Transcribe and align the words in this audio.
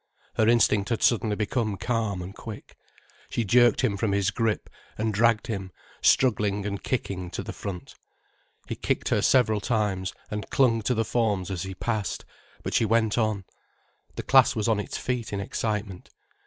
Her 0.33 0.47
instinct 0.47 0.89
had 0.89 1.03
suddenly 1.03 1.35
become 1.35 1.77
calm 1.77 2.23
and 2.23 2.33
quick. 2.35 2.75
She 3.29 3.43
jerked 3.45 3.81
him 3.81 3.97
from 3.97 4.13
his 4.13 4.31
grip, 4.31 4.67
and 4.97 5.13
dragged 5.13 5.45
him, 5.45 5.71
struggling 6.01 6.65
and 6.65 6.81
kicking, 6.83 7.29
to 7.29 7.43
the 7.43 7.53
front. 7.53 7.93
He 8.67 8.73
kicked 8.73 9.09
her 9.09 9.21
several 9.21 9.61
times, 9.61 10.11
and 10.31 10.49
clung 10.49 10.81
to 10.81 10.95
the 10.95 11.05
forms 11.05 11.51
as 11.51 11.61
he 11.61 11.75
passed, 11.75 12.25
but 12.63 12.73
she 12.73 12.83
went 12.83 13.15
on. 13.19 13.45
The 14.15 14.23
class 14.23 14.55
was 14.55 14.67
on 14.67 14.79
its 14.79 14.97
feet 14.97 15.31
in 15.31 15.39
excitement. 15.39 16.09